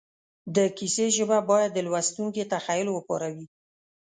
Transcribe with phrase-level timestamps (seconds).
[0.55, 3.47] د کیسې ژبه باید د لوستونکي تخیل وپاروي